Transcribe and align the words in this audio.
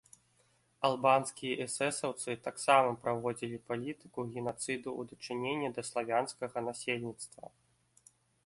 Албанскія 0.87 1.57
эсэсаўцы 1.65 2.29
таксама 2.47 2.89
праводзілі 3.05 3.57
палітыку 3.69 4.27
генацыду 4.33 4.89
ў 4.99 5.01
дачыненні 5.13 5.69
да 5.77 5.81
славянскага 5.91 6.59
насельніцтва. 6.71 7.45